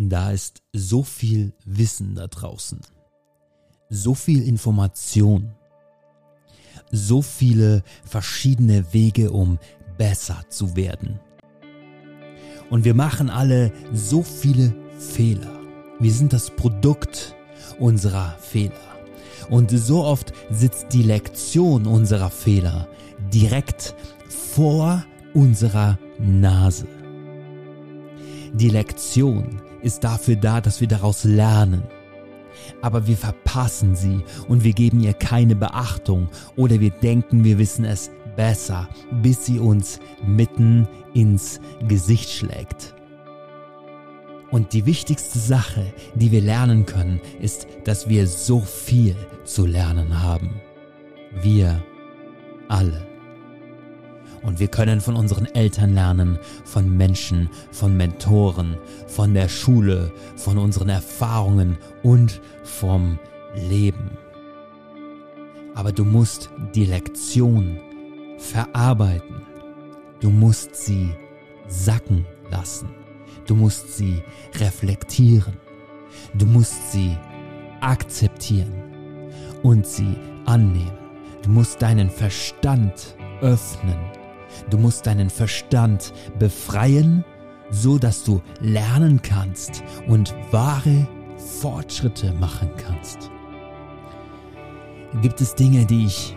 [0.00, 2.78] Da ist so viel Wissen da draußen,
[3.90, 5.50] so viel Information,
[6.92, 9.58] so viele verschiedene Wege, um
[9.96, 11.18] besser zu werden.
[12.70, 15.58] Und wir machen alle so viele Fehler.
[15.98, 17.34] Wir sind das Produkt
[17.80, 18.74] unserer Fehler.
[19.50, 22.86] Und so oft sitzt die Lektion unserer Fehler
[23.34, 23.96] direkt
[24.28, 25.04] vor
[25.34, 26.86] unserer Nase.
[28.52, 31.82] Die Lektion ist dafür da, dass wir daraus lernen.
[32.82, 37.86] Aber wir verpassen sie und wir geben ihr keine Beachtung oder wir denken, wir wissen
[37.86, 38.86] es besser,
[39.22, 42.94] bis sie uns mitten ins Gesicht schlägt.
[44.50, 50.22] Und die wichtigste Sache, die wir lernen können, ist, dass wir so viel zu lernen
[50.22, 50.60] haben.
[51.42, 51.82] Wir
[52.68, 53.07] alle.
[54.42, 60.58] Und wir können von unseren Eltern lernen, von Menschen, von Mentoren, von der Schule, von
[60.58, 63.18] unseren Erfahrungen und vom
[63.68, 64.10] Leben.
[65.74, 67.78] Aber du musst die Lektion
[68.38, 69.42] verarbeiten.
[70.20, 71.10] Du musst sie
[71.68, 72.88] sacken lassen.
[73.46, 74.22] Du musst sie
[74.58, 75.56] reflektieren.
[76.34, 77.16] Du musst sie
[77.80, 78.72] akzeptieren
[79.62, 80.16] und sie
[80.46, 80.98] annehmen.
[81.42, 84.17] Du musst deinen Verstand öffnen
[84.70, 87.24] Du musst deinen Verstand befreien,
[87.70, 91.06] so dass du lernen kannst und wahre
[91.60, 93.30] Fortschritte machen kannst.
[95.22, 96.36] Gibt es Dinge, die ich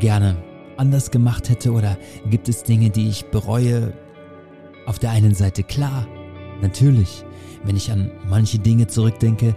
[0.00, 0.36] gerne
[0.76, 1.96] anders gemacht hätte oder
[2.30, 3.92] gibt es Dinge, die ich bereue?
[4.86, 6.06] Auf der einen Seite klar,
[6.62, 7.24] natürlich,
[7.64, 9.54] wenn ich an manche Dinge zurückdenke,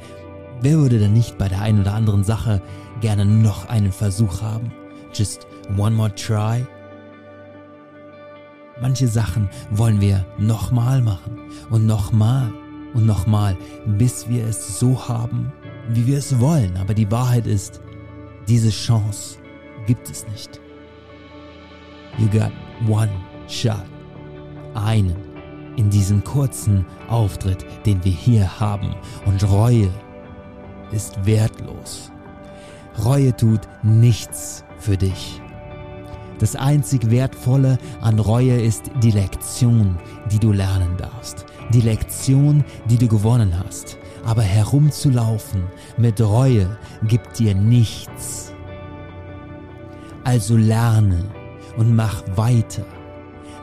[0.62, 2.62] wer würde dann nicht bei der einen oder anderen Sache
[3.00, 4.72] gerne noch einen Versuch haben?
[5.14, 6.66] Just one more try?
[8.82, 12.52] Manche Sachen wollen wir nochmal machen und nochmal
[12.94, 15.52] und nochmal, bis wir es so haben,
[15.90, 16.76] wie wir es wollen.
[16.78, 17.80] Aber die Wahrheit ist,
[18.48, 19.38] diese Chance
[19.86, 20.60] gibt es nicht.
[22.18, 22.52] You got
[22.90, 23.12] one
[23.48, 23.86] shot.
[24.74, 25.16] Einen
[25.78, 28.96] in diesem kurzen Auftritt, den wir hier haben.
[29.26, 29.90] Und Reue
[30.92, 32.12] ist wertlos.
[33.04, 35.42] Reue tut nichts für dich.
[36.42, 40.00] Das einzig Wertvolle an Reue ist die Lektion,
[40.32, 41.46] die du lernen darfst.
[41.72, 44.00] Die Lektion, die du gewonnen hast.
[44.26, 45.66] Aber herumzulaufen
[45.98, 48.54] mit Reue gibt dir nichts.
[50.24, 51.26] Also lerne
[51.78, 52.86] und mach weiter.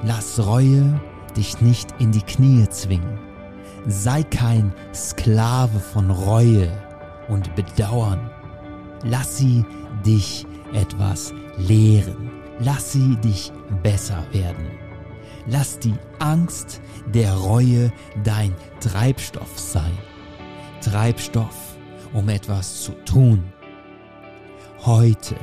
[0.04, 1.00] Lass Reue
[1.36, 3.18] dich nicht in die Knie zwingen.
[3.88, 6.70] Sei kein Sklave von Reue
[7.28, 8.30] und Bedauern.
[9.02, 9.64] Lass sie
[10.06, 12.37] dich etwas lehren.
[12.60, 13.52] Lass sie dich
[13.82, 14.66] besser werden.
[15.46, 17.92] Lass die Angst der Reue
[18.24, 19.96] dein Treibstoff sein.
[20.80, 21.76] Treibstoff,
[22.12, 23.44] um etwas zu tun.
[24.84, 25.36] Heute.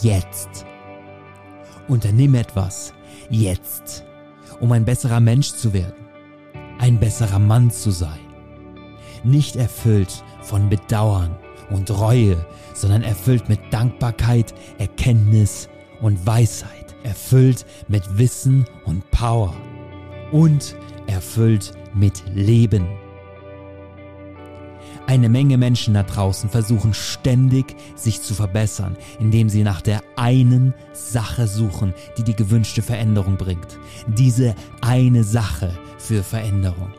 [0.00, 0.66] Jetzt.
[1.88, 2.92] Unternimm etwas.
[3.28, 4.04] Jetzt.
[4.60, 6.06] Um ein besserer Mensch zu werden.
[6.78, 8.20] Ein besserer Mann zu sein.
[9.24, 11.36] Nicht erfüllt von Bedauern
[11.70, 12.44] und Reue,
[12.74, 15.68] sondern erfüllt mit Dankbarkeit, Erkenntnis
[16.00, 19.54] und Weisheit, erfüllt mit Wissen und Power
[20.32, 22.86] und erfüllt mit Leben.
[25.06, 30.74] Eine Menge Menschen da draußen versuchen ständig, sich zu verbessern, indem sie nach der einen
[30.92, 33.78] Sache suchen, die die gewünschte Veränderung bringt.
[34.08, 36.92] Diese eine Sache für Veränderung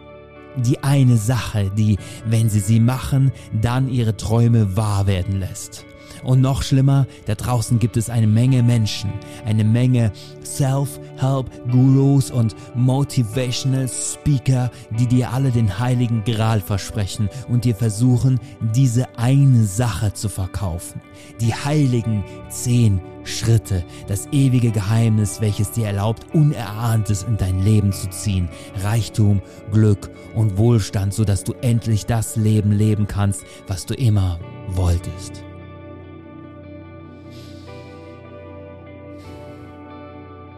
[0.57, 3.31] die eine Sache, die, wenn sie sie machen,
[3.62, 5.85] dann ihre Träume wahr werden lässt.
[6.23, 9.11] Und noch schlimmer, da draußen gibt es eine Menge Menschen,
[9.45, 10.11] eine Menge
[10.44, 18.39] Self-Help-Gurus und Motivational Speaker, die dir alle den heiligen Gral versprechen und dir versuchen,
[18.75, 21.01] diese eine Sache zu verkaufen.
[21.41, 28.09] Die heiligen zehn Schritte, das ewige Geheimnis, welches dir erlaubt, Unerahntes in dein Leben zu
[28.09, 28.49] ziehen.
[28.81, 29.41] Reichtum,
[29.72, 34.40] Glück und Wohlstand, sodass du endlich das Leben leben kannst, was du immer
[34.70, 35.47] wolltest.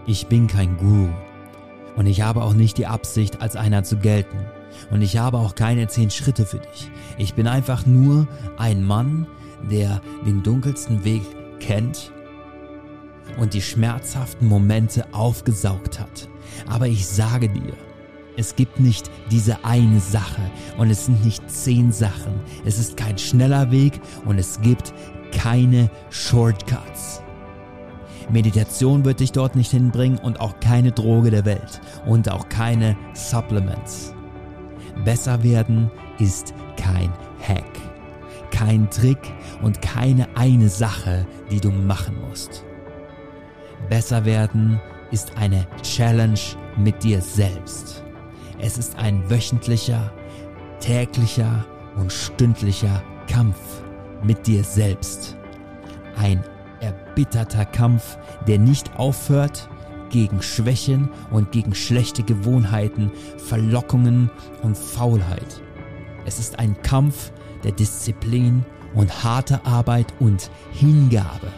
[0.09, 1.09] Ich bin kein Guru
[1.95, 4.39] und ich habe auch nicht die Absicht, als einer zu gelten.
[4.89, 6.89] Und ich habe auch keine zehn Schritte für dich.
[7.19, 8.27] Ich bin einfach nur
[8.57, 9.27] ein Mann,
[9.69, 11.21] der den dunkelsten Weg
[11.59, 12.11] kennt
[13.37, 16.27] und die schmerzhaften Momente aufgesaugt hat.
[16.67, 17.73] Aber ich sage dir,
[18.35, 20.41] es gibt nicht diese eine Sache
[20.79, 22.33] und es sind nicht zehn Sachen.
[22.65, 24.91] Es ist kein schneller Weg und es gibt
[25.31, 27.21] keine Shortcuts.
[28.29, 32.95] Meditation wird dich dort nicht hinbringen und auch keine Droge der Welt und auch keine
[33.13, 34.13] Supplements.
[35.03, 35.89] Besser werden
[36.19, 37.11] ist kein
[37.41, 37.71] Hack,
[38.51, 39.19] kein Trick
[39.61, 42.65] und keine eine Sache, die du machen musst.
[43.89, 44.79] Besser werden
[45.11, 46.39] ist eine Challenge
[46.77, 48.03] mit dir selbst.
[48.59, 50.11] Es ist ein wöchentlicher,
[50.79, 51.65] täglicher
[51.95, 53.57] und stündlicher Kampf
[54.23, 55.37] mit dir selbst.
[56.17, 56.43] Ein
[56.81, 58.17] erbitterter Kampf,
[58.47, 59.69] der nicht aufhört,
[60.09, 64.29] gegen Schwächen und gegen schlechte Gewohnheiten, Verlockungen
[64.63, 65.61] und Faulheit.
[66.25, 67.31] Es ist ein Kampf
[67.63, 71.51] der Disziplin und harter Arbeit und Hingabe.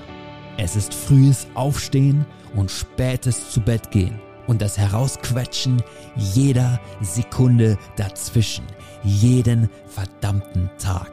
[0.57, 2.25] Es ist frühes Aufstehen
[2.56, 5.81] und spätes zu Bett gehen und das Herausquetschen
[6.15, 8.65] jeder Sekunde dazwischen,
[9.03, 11.12] jeden verdammten Tag.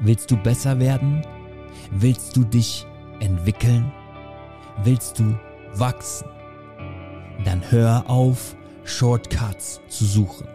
[0.00, 1.22] Willst du besser werden?
[1.90, 2.86] Willst du dich
[3.20, 3.92] entwickeln?
[4.84, 5.38] Willst du
[5.74, 6.28] wachsen?
[7.44, 10.46] Dann hör auf, Shortcuts zu suchen.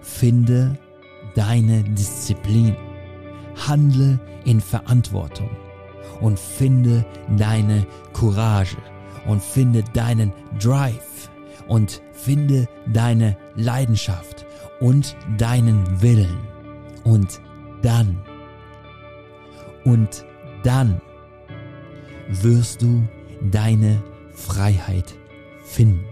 [0.00, 0.76] Finde
[1.34, 2.76] deine Disziplin.
[3.68, 5.50] Handle in Verantwortung
[6.20, 7.04] und finde
[7.36, 8.76] deine Courage
[9.26, 11.30] und finde deinen Drive
[11.68, 14.46] und finde deine Leidenschaft
[14.80, 16.38] und deinen Willen.
[17.04, 17.40] Und
[17.82, 18.18] dann,
[19.84, 20.24] und
[20.62, 21.00] dann
[22.28, 23.06] wirst du
[23.40, 24.02] deine
[24.34, 25.14] Freiheit
[25.64, 26.11] finden.